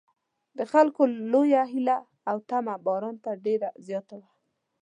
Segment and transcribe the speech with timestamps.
[0.57, 1.01] د خلکو
[1.31, 1.97] لویه هیله
[2.29, 4.29] او تمه باران ته ډېره زیاته وه.